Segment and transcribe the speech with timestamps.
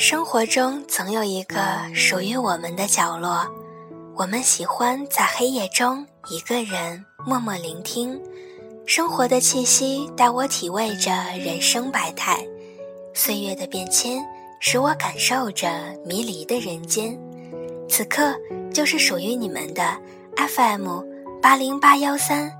[0.00, 1.58] 生活中总有一个
[1.94, 3.46] 属于我们的角落，
[4.16, 8.18] 我们喜欢在黑夜中一个人默默聆听，
[8.86, 12.42] 生活的气息带我体味着人生百态，
[13.12, 14.24] 岁月的变迁
[14.58, 15.68] 使我感受着
[16.06, 17.14] 迷离的人间。
[17.86, 18.34] 此刻
[18.72, 19.98] 就是属于你们的
[20.34, 21.02] FM
[21.42, 22.50] 八零八幺三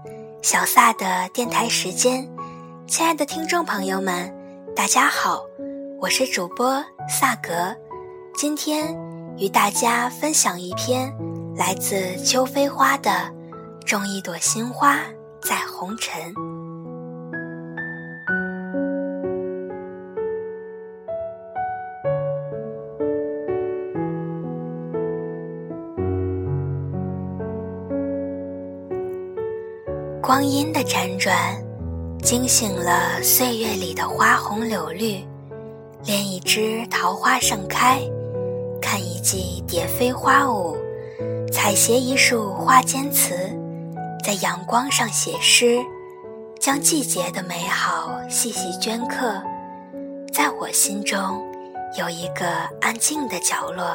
[0.43, 2.31] 小萨的电台时间，
[2.87, 4.31] 亲爱的听众朋友们，
[4.77, 5.41] 大家好。
[6.03, 7.75] 我是主播萨格，
[8.37, 8.97] 今天
[9.37, 11.13] 与大家分享一篇
[11.57, 13.11] 来自秋飞花的
[13.85, 14.97] 《种一朵新花
[15.43, 16.33] 在红尘》。
[30.23, 31.37] 光阴的辗转，
[32.23, 35.21] 惊醒了岁月里的花红柳绿。
[36.07, 38.01] 恋一枝桃花盛开，
[38.81, 40.75] 看一季蝶飞花舞，
[41.53, 43.35] 采撷一束花间词，
[44.25, 45.79] 在阳光上写诗，
[46.59, 49.43] 将季节的美好细细镌刻。
[50.33, 51.39] 在我心中，
[51.99, 52.47] 有一个
[52.81, 53.95] 安静的角落，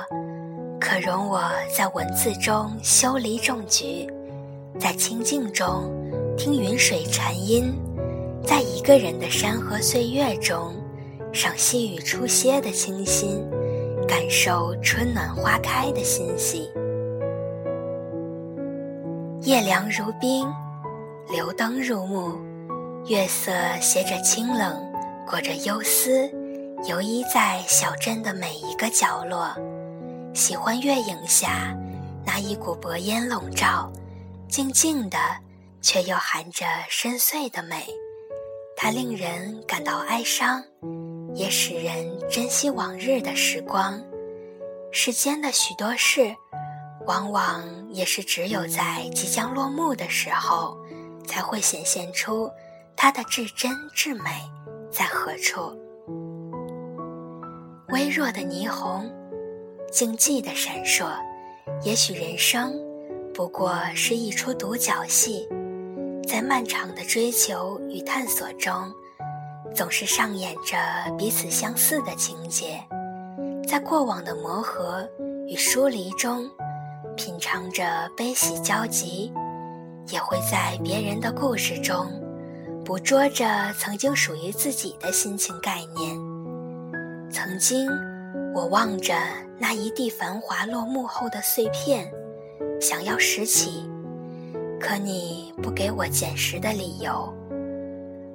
[0.80, 1.42] 可容我
[1.76, 4.08] 在文字中修篱种菊，
[4.80, 5.92] 在清静中
[6.38, 7.74] 听云水禅音，
[8.46, 10.72] 在一个人的山河岁月中。
[11.36, 13.46] 赏细雨初歇的清新，
[14.08, 16.72] 感受春暖花开的欣喜。
[19.42, 20.48] 夜凉如冰，
[21.30, 22.40] 流灯入目，
[23.08, 24.82] 月色携着清冷，
[25.28, 26.32] 裹着幽思，
[26.88, 29.54] 游移在小镇的每一个角落。
[30.34, 31.78] 喜欢月影下
[32.26, 33.92] 那一股薄烟笼罩，
[34.48, 35.18] 静静的，
[35.82, 37.86] 却又含着深邃的美。
[38.78, 40.64] 它令人感到哀伤。
[41.36, 44.02] 也使人珍惜往日的时光。
[44.92, 46.34] 世间的许多事，
[47.06, 50.78] 往往也是只有在即将落幕的时候，
[51.28, 52.50] 才会显现出
[52.96, 54.30] 它的至真至美
[54.90, 55.78] 在何处。
[57.90, 59.12] 微弱的霓虹，
[59.92, 61.06] 静寂的闪烁。
[61.84, 62.74] 也许人生
[63.34, 65.48] 不过是一出独角戏，
[66.26, 68.74] 在漫长的追求与探索中。
[69.76, 70.78] 总是上演着
[71.18, 72.82] 彼此相似的情节，
[73.68, 75.06] 在过往的磨合
[75.48, 76.50] 与疏离中，
[77.18, 79.34] 品尝着悲喜交集，
[80.08, 82.08] 也会在别人的故事中，
[82.86, 83.46] 捕捉着
[83.78, 86.16] 曾经属于自己的心情概念。
[87.30, 87.86] 曾经，
[88.54, 89.14] 我望着
[89.60, 92.10] 那一地繁华落幕后的碎片，
[92.80, 93.86] 想要拾起，
[94.80, 97.34] 可你不给我捡拾的理由，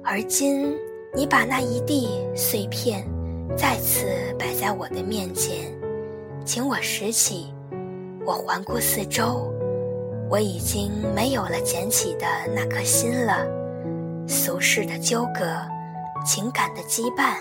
[0.03, 0.71] 而今。
[1.13, 3.05] 你把那一地碎片
[3.57, 4.05] 再次
[4.39, 5.69] 摆在我的面前，
[6.45, 7.53] 请我拾起。
[8.25, 9.51] 我环顾四周，
[10.29, 13.45] 我已经没有了捡起的那颗心了。
[14.25, 15.43] 俗世的纠葛，
[16.25, 17.35] 情感的羁绊，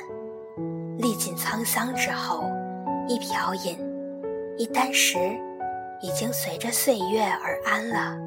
[0.99, 2.43] 历尽沧桑之后，
[3.07, 3.79] 一瓢饮，
[4.59, 5.17] 一箪食，
[6.03, 8.19] 已经随着岁月而安了，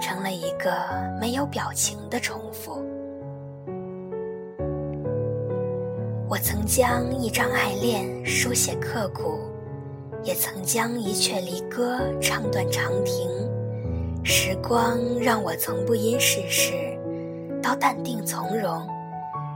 [0.00, 0.72] 成了一个
[1.20, 2.82] 没有表情的重复。
[6.32, 9.38] 我曾将一张爱恋书写刻骨，
[10.24, 13.28] 也曾将一阙离歌唱断长亭。
[14.24, 16.72] 时光让我从不因世事
[17.62, 18.88] 到淡定从容，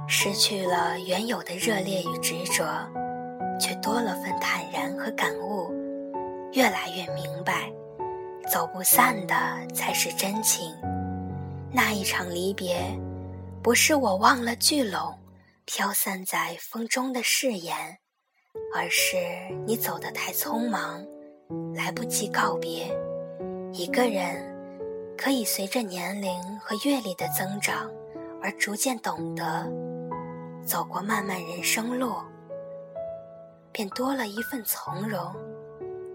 [0.06, 2.62] 失去了原有的热烈与执着，
[3.58, 5.72] 却多了份坦然和感悟。
[6.52, 7.72] 越来越明白，
[8.52, 9.34] 走不散的
[9.72, 10.74] 才是真情。
[11.72, 12.76] 那一场离别，
[13.62, 15.14] 不是我忘了聚拢。
[15.66, 17.98] 飘散在风中的誓言，
[18.72, 19.16] 而是
[19.66, 21.04] 你走得太匆忙，
[21.74, 22.86] 来不及告别。
[23.72, 24.40] 一个人
[25.18, 27.90] 可以随着年龄和阅历的增长
[28.40, 29.68] 而逐渐懂得，
[30.64, 32.14] 走过漫漫人生路，
[33.72, 35.34] 便多了一份从容；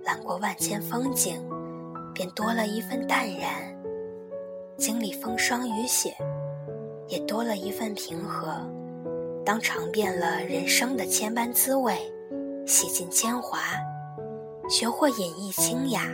[0.02, 1.46] 揽过万千风景，
[2.14, 3.52] 便多了一份淡然；
[4.78, 6.16] 经历风霜雨雪，
[7.10, 8.66] 也多了一份平和。
[9.44, 11.98] 当尝遍了人生的千般滋味，
[12.68, 13.60] 洗尽铅华，
[14.70, 16.08] 学会隐逸清雅，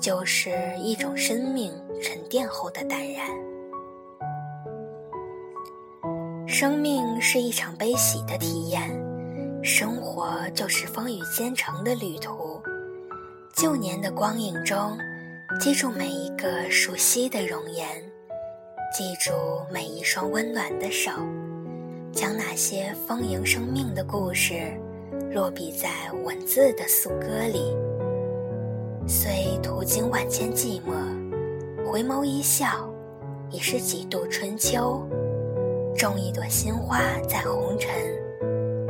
[0.00, 3.28] 就是一种生命沉淀后的淡然。
[6.46, 8.90] 生命是一场悲喜的体验，
[9.62, 12.60] 生活就是风雨兼程的旅途。
[13.54, 14.98] 旧年的光影中，
[15.60, 17.86] 记住每一个熟悉的容颜，
[18.92, 19.32] 记住
[19.72, 21.12] 每一双温暖的手。
[22.12, 24.72] 将那些丰盈生命的故事
[25.32, 25.88] 落笔在
[26.24, 27.76] 文字的素歌里。
[29.06, 32.88] 虽途经万千寂寞，回眸一笑，
[33.50, 35.06] 已是几度春秋。
[35.96, 37.92] 种一朵新花在红尘，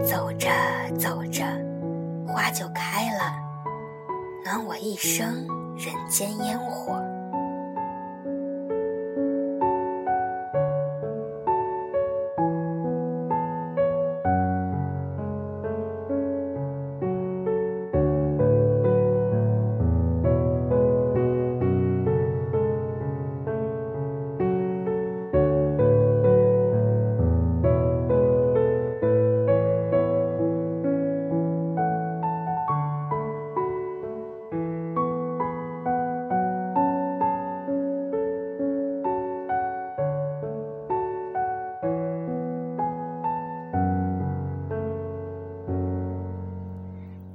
[0.04, 0.48] 走着
[0.98, 1.44] 走着，
[2.26, 3.34] 花就开了，
[4.44, 5.46] 暖我一生
[5.76, 7.02] 人间烟火。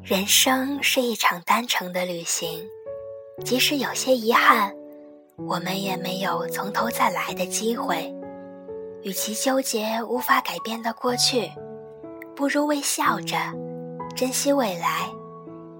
[0.07, 2.69] 人生是一场单程的旅行，
[3.43, 4.71] 即使有些遗憾，
[5.35, 8.13] 我们也没有从头再来的机会。
[9.01, 11.49] 与其纠结无法改变的过去，
[12.35, 13.35] 不如微笑着
[14.15, 15.09] 珍惜未来，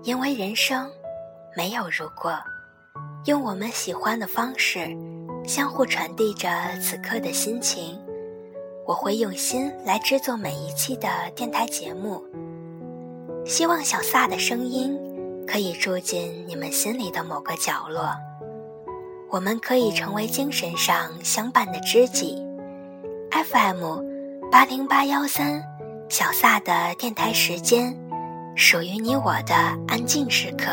[0.02, 0.90] 因为人生
[1.56, 2.36] 没有如果。
[3.26, 4.90] 用我们喜欢的方式，
[5.46, 6.50] 相互传递着
[6.82, 8.02] 此刻的心情。
[8.88, 12.26] 我会用心来制作每一期的电台节目。
[13.46, 15.00] 希望小撒的声音
[15.48, 18.10] 可以住进你们心里的某个角落，
[19.30, 22.44] 我们可以成为精神上相伴的知己。
[23.30, 24.02] FM
[24.52, 25.62] 八零八幺三，
[26.10, 27.96] 小撒的电台时间，
[28.56, 29.54] 属于你我的
[29.88, 30.72] 安静时刻。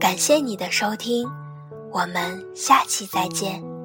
[0.00, 1.28] 感谢你的收听，
[1.92, 3.75] 我们下期再见。